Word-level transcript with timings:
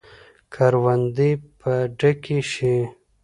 کروندې 0.53 1.31
به 1.59 1.73
ډکې 1.99 2.39
شي. 2.51 2.75